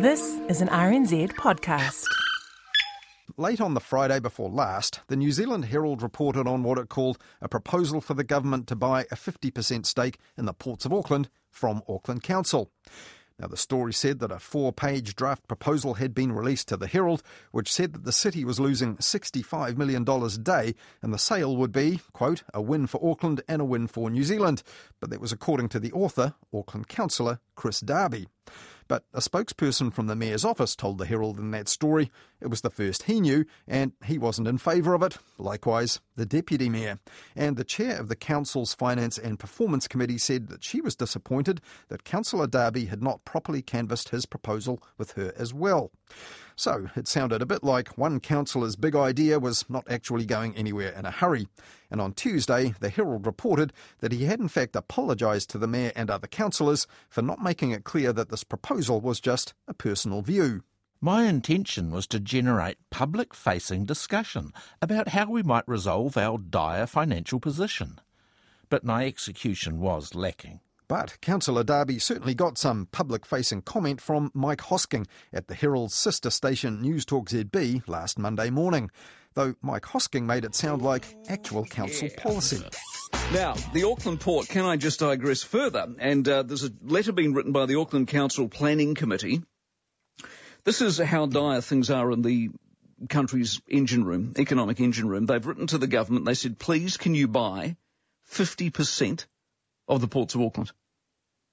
This 0.00 0.40
is 0.48 0.62
an 0.62 0.68
RNZ 0.68 1.32
podcast. 1.34 2.06
Late 3.36 3.60
on 3.60 3.74
the 3.74 3.80
Friday 3.80 4.18
before 4.18 4.48
last, 4.48 5.00
the 5.08 5.16
New 5.16 5.30
Zealand 5.30 5.66
Herald 5.66 6.00
reported 6.00 6.48
on 6.48 6.62
what 6.62 6.78
it 6.78 6.88
called 6.88 7.18
a 7.42 7.50
proposal 7.50 8.00
for 8.00 8.14
the 8.14 8.24
government 8.24 8.66
to 8.68 8.76
buy 8.76 9.02
a 9.10 9.14
50% 9.14 9.84
stake 9.84 10.18
in 10.38 10.46
the 10.46 10.54
ports 10.54 10.86
of 10.86 10.92
Auckland 10.94 11.28
from 11.50 11.82
Auckland 11.86 12.22
Council. 12.22 12.70
Now, 13.38 13.48
the 13.48 13.58
story 13.58 13.92
said 13.92 14.20
that 14.20 14.32
a 14.32 14.38
four 14.38 14.72
page 14.72 15.14
draft 15.14 15.46
proposal 15.46 15.94
had 15.94 16.14
been 16.14 16.32
released 16.32 16.68
to 16.68 16.78
the 16.78 16.86
Herald, 16.86 17.22
which 17.52 17.70
said 17.70 17.92
that 17.92 18.04
the 18.04 18.10
city 18.12 18.42
was 18.42 18.58
losing 18.58 18.96
$65 18.96 19.76
million 19.76 20.08
a 20.08 20.28
day 20.38 20.74
and 21.02 21.12
the 21.12 21.18
sale 21.18 21.58
would 21.58 21.72
be, 21.72 22.00
quote, 22.14 22.42
a 22.54 22.62
win 22.62 22.86
for 22.86 23.06
Auckland 23.06 23.42
and 23.46 23.60
a 23.60 23.66
win 23.66 23.86
for 23.86 24.08
New 24.08 24.24
Zealand. 24.24 24.62
But 24.98 25.10
that 25.10 25.20
was 25.20 25.30
according 25.32 25.68
to 25.70 25.78
the 25.78 25.92
author, 25.92 26.32
Auckland 26.54 26.88
councillor 26.88 27.40
Chris 27.54 27.80
Darby. 27.80 28.28
But 28.90 29.04
a 29.14 29.20
spokesperson 29.20 29.92
from 29.92 30.08
the 30.08 30.16
Mayor's 30.16 30.44
office 30.44 30.74
told 30.74 30.98
the 30.98 31.06
Herald 31.06 31.38
in 31.38 31.52
that 31.52 31.68
story 31.68 32.10
it 32.40 32.48
was 32.48 32.62
the 32.62 32.70
first 32.70 33.04
he 33.04 33.20
knew, 33.20 33.44
and 33.68 33.92
he 34.04 34.18
wasn't 34.18 34.48
in 34.48 34.58
favour 34.58 34.94
of 34.94 35.02
it. 35.04 35.16
Likewise, 35.38 36.00
the 36.16 36.26
Deputy 36.26 36.68
Mayor. 36.68 36.98
And 37.36 37.56
the 37.56 37.62
chair 37.62 38.00
of 38.00 38.08
the 38.08 38.16
Council's 38.16 38.74
Finance 38.74 39.16
and 39.16 39.38
Performance 39.38 39.86
Committee 39.86 40.18
said 40.18 40.48
that 40.48 40.64
she 40.64 40.80
was 40.80 40.96
disappointed 40.96 41.60
that 41.86 42.02
Councillor 42.02 42.48
Darby 42.48 42.86
had 42.86 43.00
not 43.00 43.24
properly 43.24 43.62
canvassed 43.62 44.08
his 44.08 44.26
proposal 44.26 44.82
with 44.98 45.12
her 45.12 45.32
as 45.36 45.54
well. 45.54 45.92
So 46.56 46.90
it 46.94 47.08
sounded 47.08 47.40
a 47.40 47.46
bit 47.46 47.64
like 47.64 47.96
one 47.96 48.20
councillor's 48.20 48.76
big 48.76 48.94
idea 48.94 49.38
was 49.38 49.64
not 49.70 49.90
actually 49.90 50.26
going 50.26 50.54
anywhere 50.54 50.90
in 50.90 51.06
a 51.06 51.10
hurry. 51.10 51.48
And 51.90 52.02
on 52.02 52.12
Tuesday, 52.12 52.74
the 52.80 52.90
Herald 52.90 53.24
reported 53.24 53.72
that 54.00 54.12
he 54.12 54.26
had 54.26 54.40
in 54.40 54.48
fact 54.48 54.76
apologised 54.76 55.48
to 55.50 55.58
the 55.58 55.66
Mayor 55.66 55.92
and 55.96 56.10
other 56.10 56.26
councillors 56.26 56.86
for 57.08 57.22
not 57.22 57.42
making 57.42 57.70
it 57.70 57.84
clear 57.84 58.12
that 58.12 58.28
this 58.28 58.44
proposal 58.44 59.00
was 59.00 59.20
just 59.20 59.54
a 59.66 59.72
personal 59.72 60.20
view. 60.20 60.62
My 61.00 61.24
intention 61.24 61.90
was 61.90 62.06
to 62.08 62.20
generate 62.20 62.76
public 62.90 63.32
facing 63.32 63.86
discussion 63.86 64.52
about 64.82 65.08
how 65.08 65.30
we 65.30 65.42
might 65.42 65.66
resolve 65.66 66.18
our 66.18 66.36
dire 66.36 66.86
financial 66.86 67.40
position. 67.40 67.98
But 68.68 68.84
my 68.84 69.06
execution 69.06 69.80
was 69.80 70.14
lacking. 70.14 70.60
But 70.90 71.20
Councillor 71.20 71.62
Darby 71.62 72.00
certainly 72.00 72.34
got 72.34 72.58
some 72.58 72.88
public 72.90 73.24
facing 73.24 73.62
comment 73.62 74.00
from 74.00 74.32
Mike 74.34 74.58
Hosking 74.58 75.06
at 75.32 75.46
the 75.46 75.54
Herald's 75.54 75.94
sister 75.94 76.30
station 76.30 76.82
Newstalk 76.82 77.28
ZB 77.28 77.86
last 77.86 78.18
Monday 78.18 78.50
morning, 78.50 78.90
though 79.34 79.54
Mike 79.62 79.84
Hosking 79.84 80.24
made 80.24 80.44
it 80.44 80.56
sound 80.56 80.82
like 80.82 81.06
actual 81.28 81.64
council 81.64 82.08
policy. 82.16 82.60
Now, 83.32 83.54
the 83.72 83.84
Auckland 83.84 84.18
Port, 84.18 84.48
can 84.48 84.64
I 84.64 84.76
just 84.76 84.98
digress 84.98 85.44
further? 85.44 85.86
And 86.00 86.28
uh, 86.28 86.42
there's 86.42 86.64
a 86.64 86.72
letter 86.82 87.12
being 87.12 87.34
written 87.34 87.52
by 87.52 87.66
the 87.66 87.78
Auckland 87.78 88.08
Council 88.08 88.48
Planning 88.48 88.96
Committee. 88.96 89.42
This 90.64 90.82
is 90.82 90.98
how 90.98 91.26
dire 91.26 91.60
things 91.60 91.90
are 91.90 92.10
in 92.10 92.22
the 92.22 92.50
country's 93.08 93.60
engine 93.68 94.02
room, 94.02 94.34
economic 94.36 94.80
engine 94.80 95.08
room. 95.08 95.26
They've 95.26 95.46
written 95.46 95.68
to 95.68 95.78
the 95.78 95.86
government, 95.86 96.24
they 96.24 96.34
said, 96.34 96.58
please 96.58 96.96
can 96.96 97.14
you 97.14 97.28
buy 97.28 97.76
50% 98.32 99.26
of 99.86 100.00
the 100.00 100.08
ports 100.08 100.34
of 100.34 100.40
Auckland? 100.40 100.72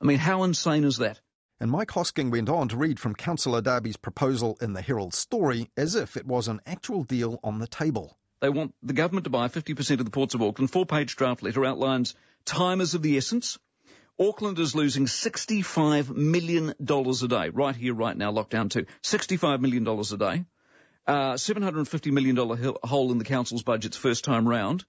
I 0.00 0.04
mean, 0.04 0.18
how 0.18 0.42
insane 0.42 0.84
is 0.84 0.98
that? 0.98 1.20
And 1.60 1.70
Mike 1.70 1.88
Hosking 1.88 2.30
went 2.30 2.48
on 2.48 2.68
to 2.68 2.76
read 2.76 2.98
from 2.98 3.14
Councillor 3.14 3.62
Darby's 3.62 3.96
proposal 3.96 4.58
in 4.60 4.72
the 4.72 4.82
Herald 4.82 5.14
story 5.14 5.70
as 5.76 5.94
if 5.94 6.16
it 6.16 6.26
was 6.26 6.48
an 6.48 6.60
actual 6.66 7.04
deal 7.04 7.38
on 7.44 7.58
the 7.58 7.66
table. 7.66 8.18
They 8.40 8.48
want 8.50 8.74
the 8.82 8.92
government 8.92 9.24
to 9.24 9.30
buy 9.30 9.48
50% 9.48 9.98
of 10.00 10.04
the 10.04 10.10
ports 10.10 10.34
of 10.34 10.42
Auckland. 10.42 10.70
Four 10.70 10.84
page 10.84 11.16
draft 11.16 11.42
letter 11.42 11.64
outlines 11.64 12.14
time 12.44 12.80
is 12.80 12.94
of 12.94 13.02
the 13.02 13.16
essence. 13.16 13.58
Auckland 14.18 14.58
is 14.58 14.74
losing 14.74 15.06
$65 15.06 16.14
million 16.14 16.74
a 16.78 17.28
day, 17.28 17.48
right 17.48 17.74
here, 17.74 17.94
right 17.94 18.16
now, 18.16 18.32
lockdown 18.32 18.70
two. 18.70 18.86
$65 19.02 19.60
million 19.60 19.86
a 19.88 20.16
day. 20.16 20.44
Uh, 21.06 21.34
$750 21.34 22.12
million 22.12 22.36
hole 22.82 23.12
in 23.12 23.18
the 23.18 23.24
council's 23.24 23.62
budgets 23.62 23.96
first 23.96 24.24
time 24.24 24.48
round 24.48 24.84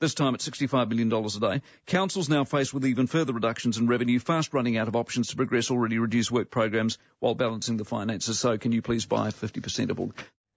this 0.00 0.14
time 0.14 0.34
at 0.34 0.40
$65 0.40 0.88
million 0.88 1.12
a 1.12 1.28
day. 1.40 1.62
Councils 1.86 2.28
now 2.28 2.44
faced 2.44 2.74
with 2.74 2.86
even 2.86 3.06
further 3.06 3.32
reductions 3.32 3.78
in 3.78 3.86
revenue, 3.86 4.18
fast 4.18 4.52
running 4.52 4.76
out 4.76 4.88
of 4.88 4.96
options 4.96 5.28
to 5.28 5.36
progress 5.36 5.70
already 5.70 5.98
reduced 5.98 6.32
work 6.32 6.50
programs 6.50 6.98
while 7.20 7.34
balancing 7.34 7.76
the 7.76 7.84
finances. 7.84 8.38
So 8.38 8.58
can 8.58 8.72
you 8.72 8.82
please 8.82 9.06
buy 9.06 9.28
50% 9.28 9.90
of 9.90 10.00
all? 10.00 10.12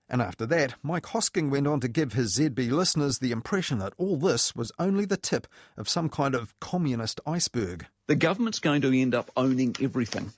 And 0.09 0.21
after 0.21 0.45
that, 0.47 0.75
Mike 0.83 1.05
Hosking 1.05 1.49
went 1.49 1.67
on 1.67 1.79
to 1.79 1.87
give 1.87 2.13
his 2.13 2.37
ZB 2.37 2.71
listeners 2.71 3.19
the 3.19 3.31
impression 3.31 3.79
that 3.79 3.93
all 3.97 4.17
this 4.17 4.55
was 4.55 4.71
only 4.77 5.05
the 5.05 5.17
tip 5.17 5.47
of 5.77 5.89
some 5.89 6.09
kind 6.09 6.35
of 6.35 6.57
communist 6.59 7.19
iceberg. 7.25 7.85
The 8.07 8.15
government's 8.15 8.59
going 8.59 8.81
to 8.81 8.95
end 8.95 9.15
up 9.15 9.31
owning 9.35 9.75
everything. 9.81 10.31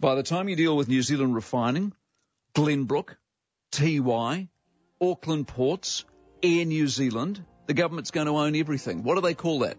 By 0.00 0.14
the 0.14 0.22
time 0.22 0.48
you 0.48 0.56
deal 0.56 0.76
with 0.76 0.88
New 0.88 1.02
Zealand 1.02 1.34
refining, 1.34 1.92
Glenbrook, 2.54 3.16
Tiwai, 3.72 4.48
Auckland 5.00 5.48
ports, 5.48 6.04
Air 6.42 6.64
New 6.64 6.86
Zealand, 6.86 7.44
the 7.68 7.74
government's 7.74 8.10
going 8.10 8.26
to 8.26 8.32
own 8.32 8.56
everything. 8.56 9.04
What 9.04 9.14
do 9.14 9.20
they 9.20 9.34
call 9.34 9.60
that? 9.60 9.76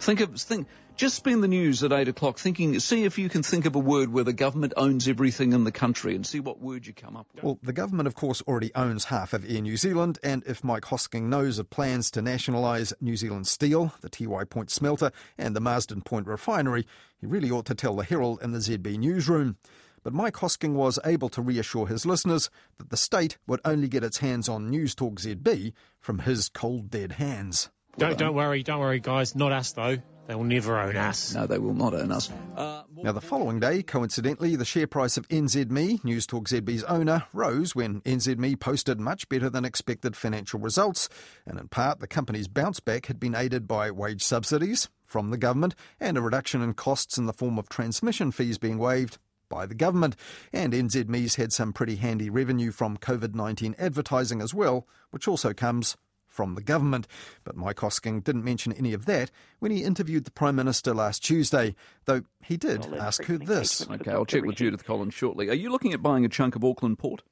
Think 0.00 0.20
of 0.20 0.38
think. 0.38 0.66
Just 0.96 1.16
spend 1.16 1.42
the 1.42 1.48
news 1.48 1.82
at 1.82 1.92
eight 1.92 2.08
o'clock 2.08 2.38
thinking. 2.38 2.78
See 2.78 3.04
if 3.04 3.18
you 3.18 3.28
can 3.28 3.42
think 3.42 3.66
of 3.66 3.74
a 3.74 3.80
word 3.80 4.12
where 4.12 4.22
the 4.22 4.32
government 4.32 4.74
owns 4.76 5.08
everything 5.08 5.52
in 5.52 5.64
the 5.64 5.72
country, 5.72 6.14
and 6.14 6.26
see 6.26 6.40
what 6.40 6.60
word 6.60 6.86
you 6.86 6.92
come 6.92 7.16
up 7.16 7.26
with. 7.34 7.42
Well, 7.42 7.58
the 7.62 7.72
government, 7.72 8.08
of 8.08 8.14
course, 8.14 8.42
already 8.42 8.72
owns 8.74 9.06
half 9.06 9.32
of 9.32 9.48
Air 9.48 9.60
New 9.60 9.76
Zealand, 9.76 10.18
and 10.22 10.42
if 10.46 10.62
Mike 10.62 10.84
Hosking 10.84 11.24
knows 11.24 11.58
of 11.58 11.70
plans 11.70 12.10
to 12.12 12.22
nationalise 12.22 12.92
New 13.00 13.16
Zealand 13.16 13.46
Steel, 13.46 13.92
the 14.02 14.10
Tiwai 14.10 14.48
Point 14.48 14.70
smelter, 14.70 15.10
and 15.38 15.54
the 15.54 15.60
Marsden 15.60 16.02
Point 16.02 16.26
refinery, 16.26 16.86
he 17.20 17.26
really 17.26 17.50
ought 17.50 17.66
to 17.66 17.74
tell 17.74 17.96
the 17.96 18.04
Herald 18.04 18.40
and 18.42 18.54
the 18.54 18.58
ZB 18.58 18.98
newsroom. 18.98 19.56
But 20.04 20.12
Mike 20.12 20.34
Hosking 20.34 20.74
was 20.74 20.98
able 21.04 21.30
to 21.30 21.42
reassure 21.42 21.86
his 21.86 22.04
listeners 22.04 22.50
that 22.78 22.90
the 22.90 22.96
state 22.96 23.38
would 23.46 23.60
only 23.64 23.88
get 23.88 24.04
its 24.04 24.18
hands 24.18 24.48
on 24.48 24.70
Newstalk 24.70 25.14
ZB 25.14 25.72
from 25.98 26.20
his 26.20 26.50
cold 26.50 26.90
dead 26.90 27.12
hands. 27.12 27.70
Don't, 27.96 28.18
don't 28.18 28.34
worry, 28.34 28.62
don't 28.62 28.80
worry, 28.80 29.00
guys. 29.00 29.34
Not 29.34 29.52
us, 29.52 29.72
though. 29.72 29.96
They 30.26 30.34
will 30.34 30.44
never 30.44 30.78
own 30.78 30.96
us. 30.96 31.34
No, 31.34 31.46
they 31.46 31.58
will 31.58 31.74
not 31.74 31.94
own 31.94 32.10
us. 32.10 32.30
Uh, 32.56 32.82
now, 32.96 33.12
the 33.12 33.20
following 33.20 33.60
day, 33.60 33.82
coincidentally, 33.82 34.56
the 34.56 34.64
share 34.64 34.86
price 34.86 35.18
of 35.18 35.28
NZME, 35.28 36.00
Newstalk 36.00 36.48
ZB's 36.48 36.82
owner, 36.84 37.24
rose 37.34 37.74
when 37.74 38.00
NZME 38.02 38.58
posted 38.58 38.98
much 38.98 39.28
better 39.28 39.50
than 39.50 39.66
expected 39.66 40.16
financial 40.16 40.60
results. 40.60 41.10
And 41.46 41.58
in 41.58 41.68
part, 41.68 42.00
the 42.00 42.06
company's 42.06 42.48
bounce 42.48 42.80
back 42.80 43.06
had 43.06 43.20
been 43.20 43.34
aided 43.34 43.68
by 43.68 43.90
wage 43.90 44.22
subsidies 44.22 44.88
from 45.04 45.30
the 45.30 45.36
government 45.36 45.74
and 46.00 46.16
a 46.16 46.22
reduction 46.22 46.62
in 46.62 46.72
costs 46.72 47.18
in 47.18 47.26
the 47.26 47.32
form 47.32 47.58
of 47.58 47.68
transmission 47.68 48.32
fees 48.32 48.56
being 48.56 48.78
waived 48.78 49.18
by 49.54 49.66
the 49.66 49.74
government. 49.74 50.16
And 50.52 50.72
NZME's 50.72 51.36
had 51.36 51.52
some 51.52 51.72
pretty 51.72 51.96
handy 51.96 52.28
revenue 52.28 52.72
from 52.72 52.96
COVID 52.96 53.34
19 53.34 53.76
advertising 53.78 54.42
as 54.42 54.52
well, 54.52 54.86
which 55.10 55.28
also 55.28 55.54
comes 55.54 55.96
from 56.26 56.56
the 56.56 56.62
government. 56.62 57.06
But 57.44 57.56
Mike 57.56 57.76
Hosking 57.76 58.24
didn't 58.24 58.44
mention 58.44 58.72
any 58.72 58.92
of 58.92 59.06
that 59.06 59.30
when 59.60 59.70
he 59.70 59.84
interviewed 59.84 60.24
the 60.24 60.32
Prime 60.32 60.56
Minister 60.56 60.92
last 60.92 61.24
Tuesday, 61.24 61.76
though 62.06 62.22
he 62.42 62.56
did 62.56 62.90
well, 62.90 63.00
ask 63.00 63.22
her 63.24 63.38
this. 63.38 63.88
Okay, 63.88 64.10
I'll 64.10 64.26
check 64.26 64.44
with 64.44 64.56
Judith 64.56 64.84
Collins 64.84 65.14
shortly. 65.14 65.48
Are 65.48 65.54
you 65.54 65.70
looking 65.70 65.92
at 65.92 66.02
buying 66.02 66.24
a 66.24 66.28
chunk 66.28 66.56
of 66.56 66.64
Auckland 66.64 66.98
Port? 66.98 67.22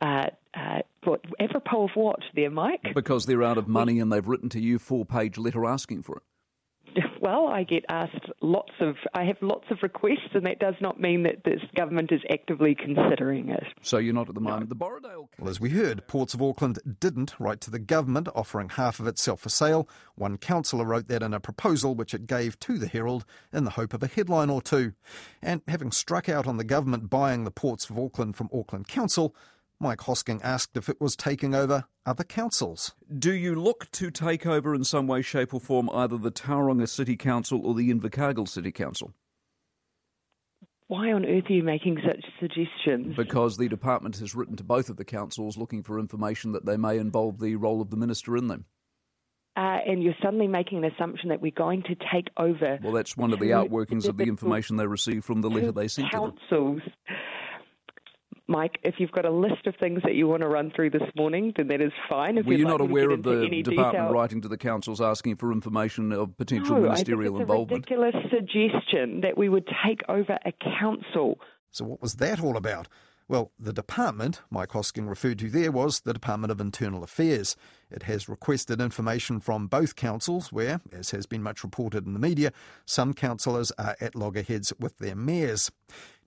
Uh, 0.00 0.28
uh, 0.54 0.80
what, 1.04 1.20
apropos 1.38 1.84
of 1.84 1.90
what 1.94 2.20
there, 2.34 2.50
Mike? 2.50 2.94
Because 2.94 3.26
they're 3.26 3.42
out 3.42 3.58
of 3.58 3.68
money 3.68 4.00
and 4.00 4.10
they've 4.10 4.26
written 4.26 4.48
to 4.50 4.60
you 4.60 4.78
four 4.78 5.04
page 5.04 5.36
letter 5.36 5.66
asking 5.66 6.02
for 6.02 6.16
it. 6.16 6.22
Well, 7.24 7.46
I 7.46 7.62
get 7.62 7.86
asked 7.88 8.30
lots 8.42 8.72
of, 8.80 8.96
I 9.14 9.24
have 9.24 9.38
lots 9.40 9.64
of 9.70 9.78
requests, 9.82 10.34
and 10.34 10.44
that 10.44 10.58
does 10.58 10.74
not 10.82 11.00
mean 11.00 11.22
that 11.22 11.42
this 11.42 11.62
government 11.74 12.12
is 12.12 12.20
actively 12.30 12.74
considering 12.74 13.48
it. 13.48 13.64
So 13.80 13.96
you're 13.96 14.12
not 14.12 14.28
at 14.28 14.34
the 14.34 14.42
moment. 14.42 14.64
No. 14.64 14.66
The 14.66 14.74
Borrowdale. 14.74 15.28
Well, 15.38 15.48
as 15.48 15.58
we 15.58 15.70
heard, 15.70 16.06
Ports 16.06 16.34
of 16.34 16.42
Auckland 16.42 16.80
didn't 17.00 17.34
write 17.38 17.62
to 17.62 17.70
the 17.70 17.78
government 17.78 18.28
offering 18.34 18.68
half 18.68 19.00
of 19.00 19.06
itself 19.06 19.40
for 19.40 19.48
sale. 19.48 19.88
One 20.16 20.36
councillor 20.36 20.84
wrote 20.84 21.08
that 21.08 21.22
in 21.22 21.32
a 21.32 21.40
proposal 21.40 21.94
which 21.94 22.12
it 22.12 22.26
gave 22.26 22.60
to 22.60 22.76
the 22.76 22.88
Herald 22.88 23.24
in 23.54 23.64
the 23.64 23.70
hope 23.70 23.94
of 23.94 24.02
a 24.02 24.06
headline 24.06 24.50
or 24.50 24.60
two. 24.60 24.92
And 25.40 25.62
having 25.66 25.92
struck 25.92 26.28
out 26.28 26.46
on 26.46 26.58
the 26.58 26.62
government 26.62 27.08
buying 27.08 27.44
the 27.44 27.50
Ports 27.50 27.88
of 27.88 27.98
Auckland 27.98 28.36
from 28.36 28.50
Auckland 28.52 28.86
Council, 28.86 29.34
Mike 29.84 29.98
Hosking 29.98 30.40
asked 30.42 30.78
if 30.78 30.88
it 30.88 30.98
was 30.98 31.14
taking 31.14 31.54
over 31.54 31.84
other 32.06 32.24
councils. 32.24 32.94
Do 33.18 33.34
you 33.34 33.54
look 33.54 33.90
to 33.92 34.10
take 34.10 34.46
over 34.46 34.74
in 34.74 34.82
some 34.82 35.06
way, 35.06 35.20
shape, 35.20 35.52
or 35.52 35.60
form 35.60 35.90
either 35.90 36.16
the 36.16 36.32
Tauranga 36.32 36.88
City 36.88 37.16
Council 37.16 37.60
or 37.66 37.74
the 37.74 37.92
Invercargill 37.92 38.48
City 38.48 38.72
Council? 38.72 39.12
Why 40.86 41.12
on 41.12 41.26
earth 41.26 41.50
are 41.50 41.52
you 41.52 41.62
making 41.62 41.98
such 42.02 42.24
suggestions? 42.40 43.14
Because 43.14 43.58
the 43.58 43.68
department 43.68 44.16
has 44.20 44.34
written 44.34 44.56
to 44.56 44.64
both 44.64 44.88
of 44.88 44.96
the 44.96 45.04
councils 45.04 45.58
looking 45.58 45.82
for 45.82 45.98
information 45.98 46.52
that 46.52 46.64
they 46.64 46.78
may 46.78 46.96
involve 46.96 47.38
the 47.38 47.56
role 47.56 47.82
of 47.82 47.90
the 47.90 47.96
minister 47.98 48.38
in 48.38 48.48
them. 48.48 48.64
Uh, 49.54 49.80
and 49.86 50.02
you're 50.02 50.14
suddenly 50.22 50.48
making 50.48 50.78
an 50.78 50.90
assumption 50.90 51.28
that 51.28 51.42
we're 51.42 51.52
going 51.52 51.82
to 51.82 51.94
take 52.10 52.28
over. 52.38 52.78
Well, 52.82 52.92
that's 52.92 53.18
one 53.18 53.34
of 53.34 53.38
the 53.38 53.50
outworkings 53.50 54.08
of 54.08 54.16
the 54.16 54.24
information 54.24 54.76
they 54.76 54.86
received 54.86 55.26
from 55.26 55.42
the 55.42 55.50
letter 55.50 55.72
they 55.72 55.88
sent 55.88 56.10
councils. 56.10 56.40
to 56.48 56.56
them. 56.56 56.82
Mike, 58.46 58.78
if 58.82 58.96
you've 58.98 59.12
got 59.12 59.24
a 59.24 59.30
list 59.30 59.66
of 59.66 59.74
things 59.76 60.02
that 60.02 60.14
you 60.14 60.28
want 60.28 60.42
to 60.42 60.48
run 60.48 60.70
through 60.74 60.90
this 60.90 61.02
morning, 61.16 61.52
then 61.56 61.68
that 61.68 61.80
is 61.80 61.92
fine. 62.08 62.36
If 62.36 62.44
Were 62.44 62.52
you 62.52 62.64
like 62.64 62.72
not 62.72 62.80
aware 62.82 63.10
of 63.10 63.22
the 63.22 63.48
department 63.48 63.64
detail... 63.64 64.10
writing 64.10 64.42
to 64.42 64.48
the 64.48 64.58
councils 64.58 65.00
asking 65.00 65.36
for 65.36 65.50
information 65.50 66.12
of 66.12 66.36
potential 66.36 66.76
no, 66.76 66.82
ministerial 66.82 67.36
I 67.36 67.38
think 67.38 67.40
it's 67.40 67.50
involvement? 67.50 67.90
A 67.90 67.94
ridiculous 67.96 68.30
suggestion 68.30 69.20
that 69.22 69.38
we 69.38 69.48
would 69.48 69.66
take 69.86 70.02
over 70.08 70.38
a 70.44 70.52
council. 70.78 71.38
So, 71.70 71.86
what 71.86 72.02
was 72.02 72.16
that 72.16 72.42
all 72.42 72.56
about? 72.56 72.88
Well, 73.26 73.52
the 73.58 73.72
department 73.72 74.42
Mike 74.50 74.70
Hosking 74.70 75.08
referred 75.08 75.38
to 75.38 75.48
there 75.48 75.72
was 75.72 76.00
the 76.00 76.12
Department 76.12 76.50
of 76.50 76.60
Internal 76.60 77.02
Affairs. 77.02 77.56
It 77.90 78.02
has 78.02 78.28
requested 78.28 78.82
information 78.82 79.40
from 79.40 79.66
both 79.66 79.96
councils, 79.96 80.52
where, 80.52 80.82
as 80.92 81.12
has 81.12 81.24
been 81.24 81.42
much 81.42 81.64
reported 81.64 82.06
in 82.06 82.12
the 82.12 82.18
media, 82.18 82.52
some 82.84 83.14
councillors 83.14 83.72
are 83.78 83.96
at 83.98 84.14
loggerheads 84.14 84.74
with 84.78 84.98
their 84.98 85.16
mayors. 85.16 85.70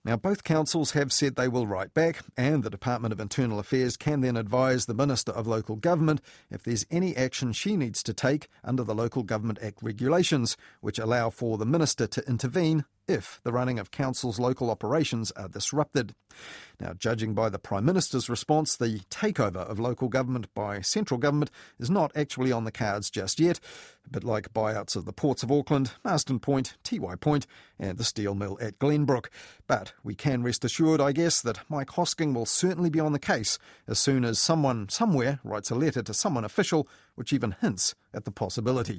Now, 0.04 0.16
both 0.16 0.44
councils 0.44 0.92
have 0.92 1.12
said 1.12 1.36
they 1.36 1.48
will 1.48 1.66
write 1.66 1.92
back, 1.92 2.20
and 2.36 2.62
the 2.62 2.70
Department 2.70 3.12
of 3.12 3.20
Internal 3.20 3.58
Affairs 3.58 3.96
can 3.96 4.20
then 4.20 4.36
advise 4.36 4.86
the 4.86 4.94
Minister 4.94 5.32
of 5.32 5.46
Local 5.46 5.76
Government 5.76 6.20
if 6.50 6.62
there's 6.62 6.86
any 6.90 7.16
action 7.16 7.52
she 7.52 7.76
needs 7.76 8.02
to 8.04 8.14
take 8.14 8.48
under 8.62 8.84
the 8.84 8.94
Local 8.94 9.22
Government 9.22 9.58
Act 9.60 9.82
regulations, 9.82 10.56
which 10.80 10.98
allow 10.98 11.30
for 11.30 11.58
the 11.58 11.66
Minister 11.66 12.06
to 12.06 12.26
intervene 12.28 12.84
if 13.08 13.40
the 13.42 13.52
running 13.52 13.78
of 13.78 13.90
council's 13.90 14.38
local 14.38 14.70
operations 14.70 15.32
are 15.32 15.48
disrupted. 15.48 16.14
Now, 16.80 16.92
judging 16.92 17.34
by 17.34 17.48
the 17.48 17.58
Prime 17.58 17.84
Minister's 17.84 18.28
response, 18.28 18.76
the 18.76 19.00
takeover 19.10 19.68
of 19.68 19.80
local 19.80 20.08
government 20.08 20.52
by 20.54 20.80
central 20.82 21.18
government 21.18 21.50
is 21.80 21.90
not 21.90 22.12
actually 22.14 22.52
on 22.52 22.64
the 22.64 22.70
cards 22.70 23.10
just 23.10 23.40
yet, 23.40 23.58
But 24.10 24.24
like 24.24 24.52
buyouts 24.52 24.96
of 24.96 25.04
the 25.04 25.12
ports 25.12 25.42
of 25.42 25.50
Auckland, 25.50 25.92
Marsden 26.04 26.38
Point, 26.38 26.76
Tiwai 26.84 27.18
Point, 27.20 27.46
and 27.78 27.98
the 27.98 28.04
steel 28.04 28.34
mill 28.34 28.58
at 28.60 28.78
Glenbrook. 28.78 29.26
But 29.66 29.92
we 30.02 30.14
can 30.14 30.42
rest 30.42 30.64
assured, 30.64 31.00
I 31.00 31.12
guess, 31.12 31.40
that 31.42 31.60
Mike 31.68 31.90
Hosking 31.90 32.34
will 32.34 32.46
certainly 32.46 32.90
be 32.90 33.00
on 33.00 33.12
the 33.12 33.18
case 33.18 33.58
as 33.86 33.98
soon 33.98 34.24
as 34.24 34.38
someone 34.38 34.88
somewhere 34.88 35.40
writes 35.44 35.70
a 35.70 35.74
letter 35.74 36.02
to 36.02 36.14
someone 36.14 36.44
official 36.44 36.88
which 37.16 37.32
even 37.32 37.56
hints 37.60 37.94
at 38.14 38.24
the 38.24 38.30
possibility. 38.30 38.96